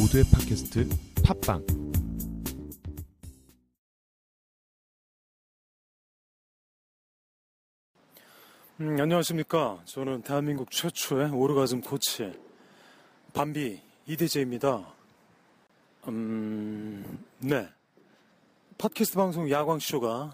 모두의 0.00 0.24
팟캐스트 0.32 0.88
팟빵 1.22 1.66
음, 8.80 8.96
안녕하십니까. 8.98 9.82
저는 9.84 10.22
대한민국 10.22 10.70
최초의 10.70 11.32
오르가즘 11.32 11.82
코치, 11.82 12.32
밤비 13.34 13.78
이대재입니다. 14.06 14.90
음, 16.08 17.22
네. 17.40 17.68
팟캐스트 18.78 19.16
방송 19.16 19.50
야광쇼가 19.50 20.32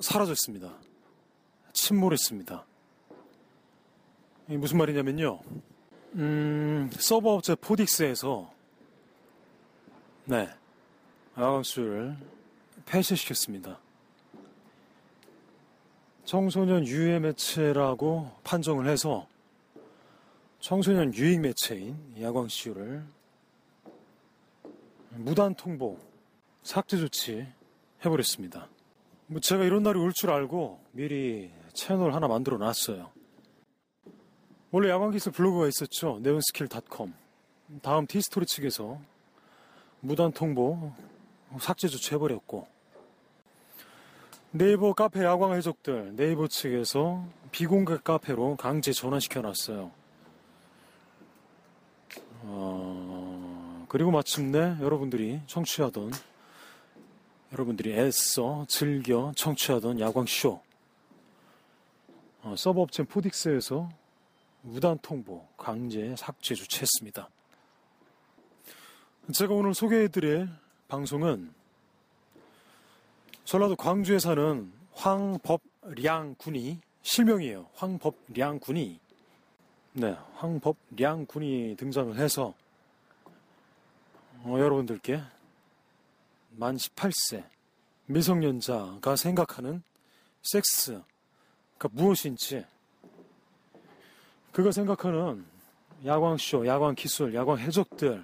사라졌습니다. 0.00 0.74
침몰했습니다. 1.72 2.66
무슨 4.48 4.78
말이냐면요. 4.78 5.38
음, 6.14 6.90
서버 6.92 7.34
업체 7.34 7.54
포딕스에서, 7.54 8.48
네. 10.26 10.48
야광쇼를 11.36 12.16
폐쇄시켰습니다. 12.86 13.78
청소년 16.24 16.86
유해 16.86 17.18
매체라고 17.18 18.30
판정을 18.44 18.88
해서 18.88 19.26
청소년 20.60 21.12
유익 21.14 21.40
매체인 21.40 21.98
야광쇼를 22.20 23.02
무단 25.16 25.54
통보, 25.54 25.98
삭제 26.62 26.96
조치 26.96 27.46
해버렸습니다. 28.04 28.68
뭐 29.26 29.40
제가 29.40 29.64
이런 29.64 29.82
날이 29.82 29.98
올 29.98 30.12
줄 30.12 30.30
알고 30.30 30.80
미리 30.92 31.50
채널 31.72 32.14
하나 32.14 32.28
만들어 32.28 32.56
놨어요. 32.56 33.10
원래 34.74 34.90
야광기술 34.90 35.30
블로그가 35.30 35.68
있었죠. 35.68 36.18
네온스킬.com. 36.20 37.14
다음 37.80 38.08
티스토리 38.08 38.44
측에서 38.44 38.98
무단 40.00 40.32
통보, 40.32 40.90
삭제 41.60 41.86
조치 41.86 42.12
해버렸고 42.14 42.66
네이버 44.50 44.92
카페 44.92 45.22
야광 45.22 45.54
해적들 45.54 46.16
네이버 46.16 46.48
측에서 46.48 47.24
비공개 47.52 47.98
카페로 48.02 48.56
강제 48.56 48.90
전환시켜 48.90 49.42
놨어요. 49.42 49.92
어, 52.42 53.86
그리고 53.88 54.10
마침내 54.10 54.76
여러분들이 54.80 55.40
청취하던 55.46 56.10
여러분들이 57.52 57.92
애써 57.96 58.64
즐겨 58.66 59.30
청취하던 59.36 60.00
야광쇼 60.00 60.60
어, 62.42 62.54
서버 62.58 62.82
업체 62.82 63.04
포딕스에서 63.04 63.88
무단 64.66 64.98
통보 65.02 65.46
강제 65.58 66.16
삭제 66.16 66.54
조치했습니다. 66.54 67.28
제가 69.34 69.52
오늘 69.52 69.74
소개해드릴 69.74 70.48
방송은 70.88 71.52
전라도 73.44 73.76
광주에 73.76 74.18
사는 74.18 74.72
황법량 74.94 76.36
군이 76.38 76.80
실명이에요. 77.02 77.68
황법량 77.74 78.58
군이 78.60 78.98
네, 79.92 80.16
황법량 80.36 81.26
군이 81.26 81.76
등장을 81.78 82.16
해서 82.16 82.54
어, 84.44 84.56
여러분들께 84.58 85.20
만 86.52 86.76
18세 86.76 87.44
미성년자가 88.06 89.16
생각하는 89.16 89.82
섹스 90.42 91.02
가 91.78 91.88
무엇인지 91.92 92.64
그가 94.54 94.70
생각하는 94.70 95.44
야광쇼, 96.06 96.64
야광 96.64 96.94
기술, 96.94 97.34
야광 97.34 97.58
해적들이 97.58 98.22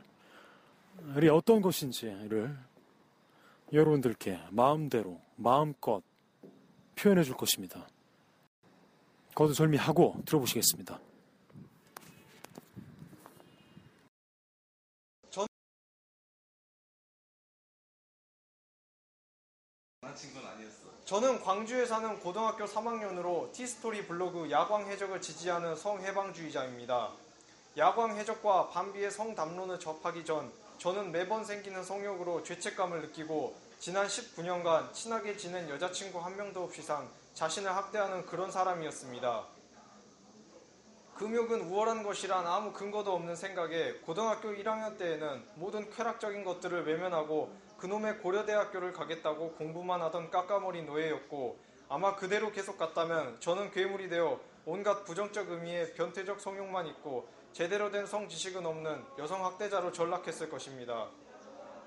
어떤 1.33 1.61
것인지를 1.61 2.56
여러분들께 3.73 4.39
마음대로 4.51 5.20
마음껏 5.34 6.03
표현해 6.95 7.24
줄 7.24 7.36
것입니다. 7.36 7.85
거두절미하고 9.35 10.23
들어보시겠습니다. 10.24 11.01
저는 21.10 21.42
광주에 21.42 21.86
사는 21.86 22.20
고등학교 22.20 22.66
3학년으로 22.66 23.50
티스토리 23.50 24.06
블로그 24.06 24.48
야광 24.48 24.86
해적을 24.86 25.20
지지하는 25.20 25.74
성해방주의자입니다. 25.74 27.10
야광 27.76 28.16
해적과 28.16 28.68
반비의 28.68 29.10
성 29.10 29.34
담론을 29.34 29.80
접하기 29.80 30.24
전 30.24 30.52
저는 30.78 31.10
매번 31.10 31.44
생기는 31.44 31.82
성욕으로 31.82 32.44
죄책감을 32.44 33.02
느끼고 33.02 33.56
지난 33.80 34.06
19년간 34.06 34.92
친하게 34.92 35.36
지낸 35.36 35.68
여자친구 35.68 36.20
한 36.20 36.36
명도 36.36 36.62
없이 36.62 36.80
산 36.80 37.08
자신을 37.34 37.74
학대하는 37.74 38.24
그런 38.27 38.52
사람이었습니다. 38.52 39.42
금욕은 41.20 41.61
우월한 41.69 42.03
것이란 42.03 42.47
아무 42.47 42.73
근거도 42.73 43.13
없는 43.13 43.36
생각에 43.36 43.92
고등학교 44.07 44.53
1학년 44.53 44.97
때에는 44.97 45.45
모든 45.57 45.91
쾌락적인 45.91 46.45
것들을 46.45 46.86
외면하고 46.86 47.55
그놈의 47.77 48.20
고려대학교를 48.20 48.95
가겠다고 48.95 49.53
공부만 49.53 50.01
하던 50.01 50.31
까까머리 50.31 50.85
노예였고 50.85 51.58
아마 51.91 52.17
그대로 52.17 52.51
계속 52.51 52.79
갔다면 52.79 53.39
저는 53.39 53.70
괴물이 53.70 54.08
되어 54.08 54.41
온갖 54.64 55.05
부정적 55.05 55.51
의미의 55.51 55.92
변태적 55.92 56.41
성욕만 56.41 56.86
있고 56.86 57.29
제대로 57.52 57.91
된 57.91 58.07
성 58.07 58.27
지식은 58.27 58.64
없는 58.64 59.05
여성 59.19 59.45
학대자로 59.45 59.92
전락했을 59.92 60.48
것입니다. 60.48 61.11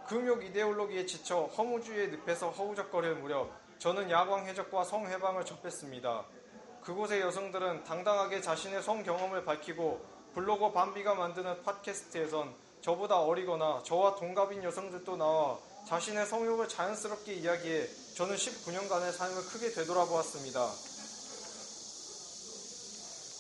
금욕 0.07 0.45
이데올로기에 0.45 1.07
지쳐 1.07 1.45
허무주의의 1.45 2.11
늪에서 2.11 2.51
허우적거릴 2.51 3.15
무렵 3.15 3.51
저는 3.79 4.11
야광 4.11 4.45
해적과 4.45 4.83
성 4.83 5.07
해방을 5.07 5.43
접했습니다. 5.43 6.23
그곳의 6.83 7.21
여성들은 7.21 7.85
당당하게 7.85 8.41
자신의 8.41 8.83
성 8.83 9.03
경험을 9.03 9.45
밝히고 9.45 10.01
블로거 10.33 10.73
밤비가 10.73 11.15
만드는 11.15 11.63
팟캐스트에선 11.63 12.53
저보다 12.81 13.21
어리거나 13.21 13.83
저와 13.85 14.15
동갑인 14.15 14.61
여성들도 14.63 15.15
나와 15.15 15.57
자신의 15.87 16.25
성욕을 16.25 16.67
자연스럽게 16.67 17.35
이야기해 17.35 17.87
저는 18.15 18.35
19년간의 18.35 19.13
삶을 19.13 19.45
크게 19.45 19.71
되돌아보았습니다. 19.71 20.69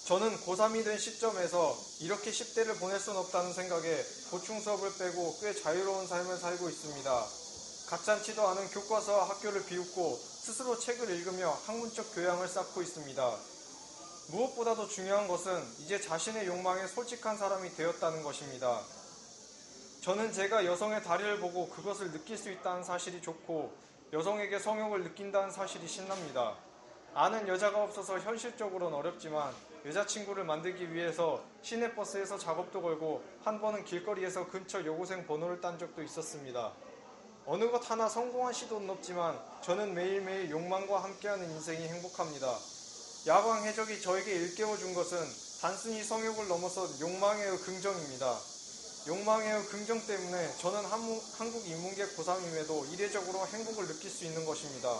저는 0.05 0.37
고3이 0.37 0.85
된 0.85 0.97
시점에서 0.97 1.77
이렇게 1.99 2.31
10대를 2.31 2.79
보낼 2.79 2.99
순 2.99 3.17
없다는 3.17 3.51
생각에 3.51 4.05
보충 4.31 4.61
수업을 4.61 4.97
빼고 4.97 5.37
꽤 5.41 5.53
자유로운 5.53 6.07
삶을 6.07 6.37
살고 6.37 6.69
있습니다. 6.69 7.25
가짠치도 7.89 8.47
않은 8.47 8.69
교과서와 8.69 9.29
학교를 9.29 9.65
비웃고 9.65 10.32
스스로 10.43 10.77
책을 10.77 11.09
읽으며 11.09 11.57
학문적 11.65 12.15
교양을 12.15 12.49
쌓고 12.49 12.81
있습니다. 12.81 13.37
무엇보다도 14.31 14.89
중요한 14.89 15.25
것은 15.29 15.63
이제 15.79 16.01
자신의 16.01 16.47
욕망에 16.47 16.85
솔직한 16.85 17.37
사람이 17.37 17.73
되었다는 17.75 18.23
것입니다. 18.23 18.81
저는 20.01 20.33
제가 20.33 20.65
여성의 20.65 21.01
다리를 21.01 21.39
보고 21.39 21.69
그것을 21.69 22.11
느낄 22.11 22.37
수 22.37 22.51
있다는 22.51 22.83
사실이 22.83 23.21
좋고 23.21 23.73
여성에게 24.11 24.59
성욕을 24.59 25.03
느낀다는 25.03 25.49
사실이 25.49 25.87
신납니다. 25.87 26.57
아는 27.13 27.47
여자가 27.47 27.81
없어서 27.81 28.19
현실적으로는 28.19 28.97
어렵지만 28.97 29.53
여자친구를 29.85 30.43
만들기 30.43 30.93
위해서 30.93 31.41
시내버스에서 31.61 32.37
작업도 32.37 32.81
걸고 32.81 33.23
한 33.45 33.61
번은 33.61 33.85
길거리에서 33.85 34.49
근처 34.49 34.85
여고생 34.85 35.25
번호를 35.25 35.61
딴 35.61 35.79
적도 35.79 36.03
있었습니다. 36.03 36.73
어느 37.45 37.69
것 37.69 37.89
하나 37.91 38.07
성공한 38.07 38.53
시도는 38.53 38.89
없지만 38.89 39.37
저는 39.61 39.93
매일매일 39.93 40.49
욕망과 40.49 41.03
함께하는 41.03 41.51
인생이 41.51 41.89
행복합니다. 41.89 42.57
야광 43.27 43.65
해적이 43.65 44.01
저에게 44.01 44.31
일깨워 44.31 44.77
준 44.77 44.93
것은 44.93 45.17
단순히 45.59 46.01
성욕을 46.01 46.47
넘어서 46.47 46.87
욕망의 47.01 47.57
긍정입니다. 47.57 48.39
욕망의 49.07 49.65
긍정 49.65 49.99
때문에 50.07 50.55
저는 50.57 50.85
한국 50.85 51.67
인문계 51.67 52.05
고3임에도 52.15 52.93
이례적으로 52.93 53.45
행복을 53.45 53.87
느낄 53.87 54.09
수 54.09 54.23
있는 54.23 54.45
것입니다. 54.45 54.97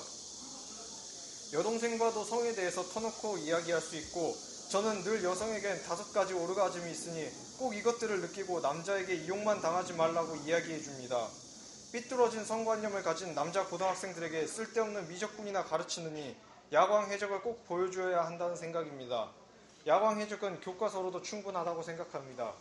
여동생과도 1.54 2.26
성에 2.26 2.54
대해서 2.56 2.84
터놓고 2.84 3.38
이야기할 3.38 3.80
수 3.80 3.96
있고 3.96 4.36
저는 4.70 5.04
늘 5.04 5.24
여성에겐 5.24 5.84
다섯 5.84 6.12
가지 6.12 6.34
오르가즘이 6.34 6.92
있으니 6.92 7.32
꼭 7.58 7.74
이것들을 7.74 8.20
느끼고 8.20 8.60
남자에게 8.60 9.16
이용만 9.16 9.62
당하지 9.62 9.94
말라고 9.94 10.36
이야기해 10.36 10.82
줍니다. 10.82 11.30
삐뚤어진 11.94 12.44
성관념을 12.44 13.04
가진 13.04 13.36
남자 13.36 13.64
고등학생들에게 13.68 14.48
쓸데없는 14.48 15.10
미적분이나 15.10 15.64
가르치느니 15.64 16.36
야광 16.72 17.12
해적을 17.12 17.44
꼭 17.44 17.68
보여줘야 17.68 18.26
한다는 18.26 18.56
생각입니다. 18.56 19.30
야광 19.86 20.20
해적은 20.20 20.62
교과서로도 20.62 21.22
충분하다고 21.22 21.84
생각합니다. 21.84 22.52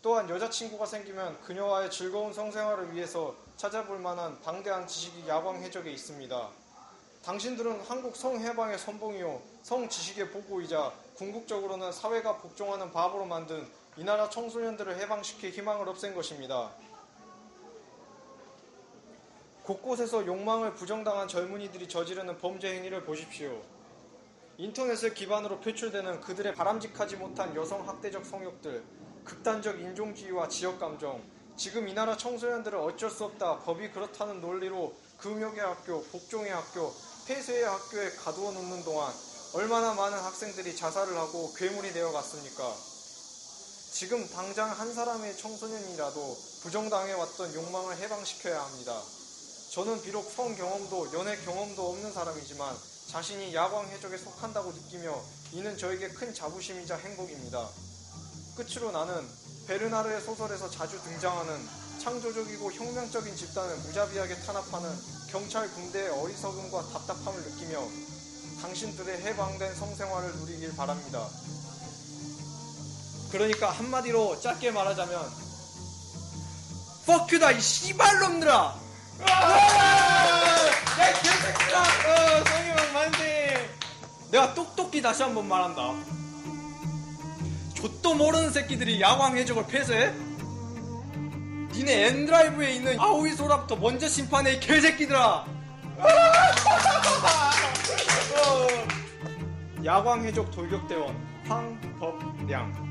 또한 0.00 0.30
여자친구가 0.30 0.86
생기면 0.86 1.38
그녀와의 1.42 1.90
즐거운 1.90 2.32
성생활을 2.32 2.94
위해서 2.94 3.36
찾아볼 3.58 3.98
만한 3.98 4.40
방대한 4.40 4.86
지식이 4.86 5.28
야광 5.28 5.56
해적에 5.56 5.90
있습니다. 5.90 6.48
당신들은 7.26 7.82
한국 7.82 8.16
성해방의 8.16 8.78
선봉이요, 8.78 9.42
성지식의 9.64 10.30
보고이자 10.30 10.94
궁극적으로는 11.16 11.92
사회가 11.92 12.38
복종하는 12.38 12.90
바보로 12.90 13.26
만든 13.26 13.68
이 13.98 14.04
나라 14.04 14.30
청소년들을 14.30 14.98
해방시켜 14.98 15.48
희망을 15.48 15.86
없앤 15.90 16.14
것입니다. 16.14 16.70
곳곳에서 19.68 20.24
욕망을 20.24 20.72
부정당한 20.72 21.28
젊은이들이 21.28 21.90
저지르는 21.90 22.38
범죄 22.38 22.74
행위를 22.74 23.04
보십시오. 23.04 23.60
인터넷을 24.56 25.12
기반으로 25.12 25.60
표출되는 25.60 26.22
그들의 26.22 26.54
바람직하지 26.54 27.16
못한 27.16 27.54
여성 27.54 27.86
학대적 27.86 28.24
성욕들, 28.24 28.82
극단적 29.24 29.78
인종주의와 29.78 30.48
지역 30.48 30.80
감정, 30.80 31.22
지금 31.54 31.86
이 31.86 31.92
나라 31.92 32.16
청소년들은 32.16 32.80
어쩔 32.80 33.10
수 33.10 33.26
없다, 33.26 33.58
법이 33.58 33.90
그렇다는 33.90 34.40
논리로 34.40 34.94
금욕의 35.18 35.60
학교, 35.60 36.02
복종의 36.04 36.50
학교, 36.50 36.90
폐쇄의 37.26 37.64
학교에 37.64 38.08
가두어 38.12 38.52
놓는 38.52 38.84
동안 38.84 39.12
얼마나 39.52 39.92
많은 39.92 40.18
학생들이 40.18 40.76
자살을 40.76 41.14
하고 41.14 41.52
괴물이 41.52 41.92
되어 41.92 42.10
갔습니까? 42.12 42.74
지금 43.92 44.26
당장 44.30 44.70
한 44.70 44.94
사람의 44.94 45.36
청소년이라도 45.36 46.38
부정당해 46.62 47.12
왔던 47.12 47.52
욕망을 47.52 47.98
해방시켜야 47.98 48.62
합니다. 48.62 49.17
저는 49.70 50.00
비록 50.00 50.30
성 50.30 50.54
경험도 50.56 51.12
연애 51.12 51.36
경험도 51.36 51.90
없는 51.90 52.12
사람이지만 52.12 52.74
자신이 53.08 53.54
야광 53.54 53.86
해적에 53.88 54.16
속한다고 54.16 54.72
느끼며 54.72 55.22
이는 55.52 55.76
저에게 55.76 56.08
큰 56.08 56.32
자부심이자 56.32 56.96
행복입니다. 56.96 57.68
끝으로 58.56 58.90
나는 58.92 59.28
베르나르의 59.66 60.22
소설에서 60.22 60.70
자주 60.70 61.00
등장하는 61.02 61.68
창조적이고 62.00 62.72
혁명적인 62.72 63.36
집단을 63.36 63.76
무자비하게 63.78 64.36
탄압하는 64.40 64.90
경찰 65.28 65.70
군대의 65.70 66.08
어리석음과 66.10 66.88
답답함을 66.88 67.42
느끼며 67.42 67.86
당신들의 68.62 69.22
해방된 69.22 69.74
성생활을 69.74 70.34
누리길 70.36 70.74
바랍니다. 70.76 71.28
그러니까 73.30 73.70
한마디로 73.70 74.40
짧게 74.40 74.70
말하자면 74.70 75.30
Fuck 77.04 77.25
you다 77.25 77.52
이 77.52 77.60
씨발놈들아! 77.60 78.87
야 79.26 81.12
개새끼야! 81.22 81.78
어, 81.80 82.44
성희형 82.44 82.92
만세! 82.92 83.68
내가 84.30 84.54
똑똑히 84.54 85.00
다시 85.02 85.22
한 85.22 85.34
번 85.34 85.48
말한다. 85.48 85.94
좆도 87.74 88.14
모르는 88.14 88.50
새끼들이 88.50 89.00
야광 89.00 89.36
해적을 89.36 89.66
폐쇄해? 89.66 90.12
니네 91.72 92.06
엔드라이브에 92.08 92.72
있는 92.74 92.98
아오이 92.98 93.32
소라부터 93.34 93.76
먼저 93.76 94.08
심판해 94.08 94.54
이 94.54 94.60
개새끼들아! 94.60 95.44
어. 98.38 98.66
야광 99.84 100.24
해적 100.24 100.50
돌격대원 100.50 101.14
황법량 101.48 102.87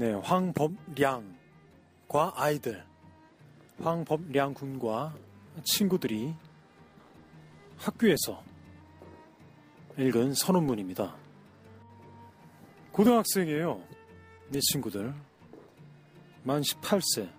네, 0.00 0.12
황법량과 0.14 1.34
아이들, 2.34 2.82
황법량 3.82 4.54
군과 4.54 5.14
친구들이 5.62 6.34
학교에서 7.76 8.42
읽은 9.98 10.32
선언문입니다. 10.32 11.14
고등학생이에요. 12.92 13.82
네 14.48 14.60
친구들. 14.72 15.14
만 16.44 16.62
18세. 16.62 17.30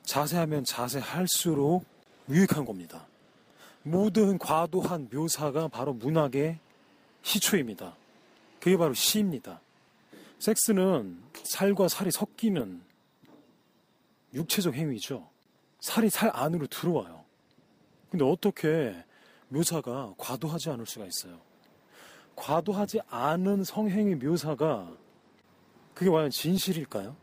자세하면 0.02 0.64
자세할수록 0.64 1.84
유익한 2.28 2.66
겁니다. 2.66 3.06
모든 3.82 4.38
과도한 4.38 5.08
묘사가 5.10 5.68
바로 5.68 5.94
문학의 5.94 6.58
시초입니다. 7.22 7.96
그게 8.60 8.76
바로 8.76 8.92
시입니다. 8.92 9.60
섹스는 10.38 11.18
살과 11.44 11.88
살이 11.88 12.10
섞이는 12.10 12.82
육체적 14.34 14.74
행위죠. 14.74 15.28
살이 15.80 16.10
살 16.10 16.30
안으로 16.34 16.66
들어와요. 16.66 17.24
근데 18.10 18.24
어떻게 18.24 19.02
묘사가 19.48 20.14
과도하지 20.18 20.70
않을 20.70 20.84
수가 20.86 21.06
있어요? 21.06 21.40
과도하지 22.36 23.00
않은 23.08 23.64
성행위 23.64 24.16
묘사가 24.16 24.92
그게 25.94 26.10
과연 26.10 26.30
진실일까요? 26.30 27.16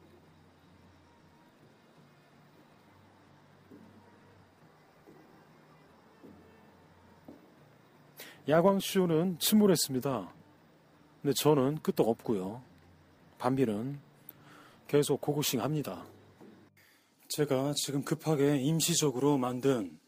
야광쇼는 8.48 9.40
침몰했습니다. 9.40 10.34
근데 11.22 11.34
저는 11.34 11.82
끄떡 11.82 12.08
없고요. 12.08 12.62
반비는 13.40 14.00
계속 14.88 15.20
고고싱 15.20 15.62
합니다. 15.62 16.06
제가 17.28 17.74
지금 17.76 18.04
급하게 18.04 18.58
임시적으로 18.58 19.38
만든 19.38 20.00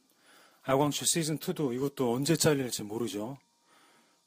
야광쇼 0.70 1.04
시즌2도 1.04 1.74
이것도 1.76 2.14
언제 2.14 2.38
잘릴지 2.38 2.84
모르죠. 2.84 3.38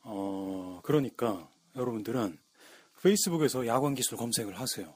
어, 0.03 0.81
그러니까 0.83 1.49
여러분들은 1.75 2.39
페이스북에서 3.03 3.67
야광 3.67 3.95
기술 3.95 4.17
검색을 4.17 4.61
하세요. 4.61 4.95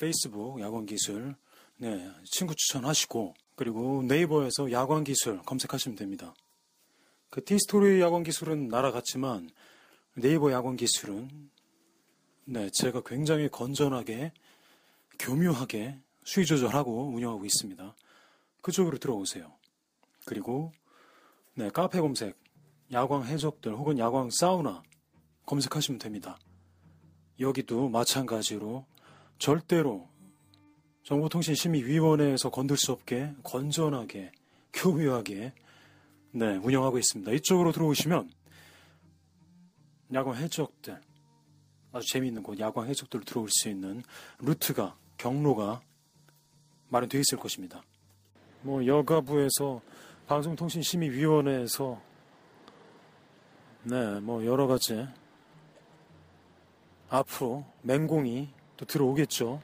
페이스북 0.00 0.58
야광 0.60 0.86
기술, 0.86 1.36
네, 1.76 2.10
친구 2.24 2.54
추천하시고, 2.56 3.34
그리고 3.56 4.02
네이버에서 4.04 4.72
야광 4.72 5.04
기술 5.04 5.42
검색하시면 5.42 5.96
됩니다. 5.96 6.34
그 7.28 7.44
티스토리 7.44 8.00
야광 8.00 8.22
기술은 8.22 8.68
날아갔지만, 8.68 9.50
네이버 10.14 10.50
야광 10.50 10.76
기술은, 10.76 11.50
네, 12.46 12.70
제가 12.72 13.02
굉장히 13.04 13.50
건전하게, 13.50 14.32
교묘하게 15.18 15.98
수위 16.24 16.46
조절하고 16.46 17.08
운영하고 17.08 17.44
있습니다. 17.44 17.94
그쪽으로 18.62 18.96
들어오세요. 18.96 19.52
그리고, 20.24 20.72
네, 21.54 21.68
카페 21.68 22.00
검색, 22.00 22.34
야광 22.90 23.26
해적들 23.26 23.74
혹은 23.74 23.98
야광 23.98 24.30
사우나 24.30 24.82
검색하시면 25.44 25.98
됩니다. 25.98 26.38
여기도 27.40 27.88
마찬가지로 27.88 28.84
절대로 29.38 30.08
정보통신심의위원회에서 31.04 32.50
건들 32.50 32.76
수 32.76 32.92
없게 32.92 33.32
건전하게 33.42 34.32
교묘하게 34.72 35.52
네, 36.32 36.56
운영하고 36.56 36.98
있습니다. 36.98 37.32
이쪽으로 37.32 37.72
들어오시면 37.72 38.30
야광 40.14 40.36
해적들 40.36 41.00
아주 41.92 42.08
재미있는 42.10 42.42
곳 42.42 42.58
야광 42.58 42.88
해적들로 42.88 43.24
들어올 43.24 43.48
수 43.50 43.68
있는 43.68 44.02
루트가 44.38 44.96
경로가 45.18 45.82
마련되어 46.88 47.20
있을 47.20 47.38
것입니다. 47.38 47.82
뭐 48.62 48.86
여가부에서 48.86 49.80
방송통신심의위원회에서 50.26 52.00
네, 53.84 54.20
뭐 54.20 54.44
여러 54.46 54.66
가지 54.66 55.06
앞으로 57.12 57.62
맹공이 57.82 58.48
또 58.78 58.86
들어오겠죠. 58.86 59.60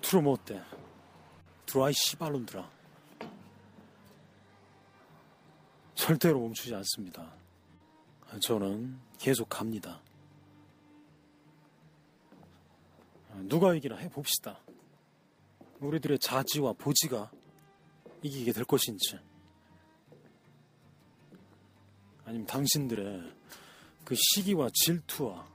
들어오면 0.00 0.24
뭐 0.24 0.34
어때? 0.34 0.62
들어와 1.66 1.90
이 1.90 1.92
씨발놈들아. 1.92 2.70
절대로 5.96 6.40
멈추지 6.40 6.72
않습니다. 6.76 7.32
저는 8.40 9.00
계속 9.18 9.48
갑니다. 9.48 10.00
누가 13.48 13.74
이기나 13.74 13.96
해봅시다. 13.96 14.60
우리들의 15.80 16.20
자지와 16.20 16.74
보지가 16.74 17.32
이기게 18.22 18.52
될 18.52 18.64
것인지. 18.64 19.18
아니면 22.24 22.46
당신들의 22.46 23.42
그 24.04 24.14
시기와 24.16 24.68
질투와 24.72 25.46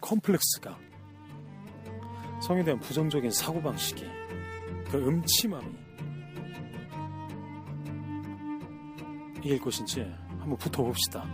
컴플렉스가 0.00 0.78
성에 2.42 2.62
대한 2.62 2.78
부정적인 2.80 3.30
사고방식이 3.30 4.04
그 4.90 4.98
음침함이 4.98 5.86
이길 9.38 9.60
것인지 9.60 10.00
한번 10.38 10.56
붙어봅시다. 10.58 11.24